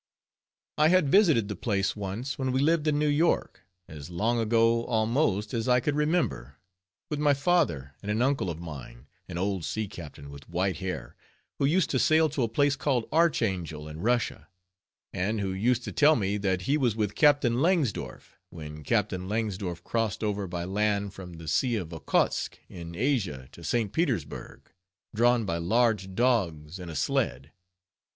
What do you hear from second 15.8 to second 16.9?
to tell me that he